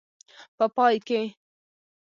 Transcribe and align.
په 0.57 0.65
پای 0.75 0.95
کې. 1.07 1.21